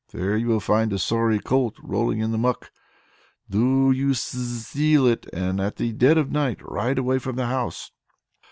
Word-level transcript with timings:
There 0.09 0.35
you 0.35 0.47
will 0.47 0.59
find 0.59 0.91
a 0.93 0.97
sorry 0.97 1.37
colt 1.37 1.75
rolling 1.79 2.21
in 2.21 2.31
the 2.31 2.37
muck. 2.39 2.71
Do 3.47 3.91
you 3.91 4.15
steal 4.15 5.05
it, 5.05 5.27
and 5.31 5.61
at 5.61 5.75
the 5.75 5.91
dead 5.93 6.17
of 6.17 6.31
night 6.31 6.57
ride 6.63 6.97
away 6.97 7.19
from 7.19 7.35
the 7.35 7.45
house." 7.45 7.91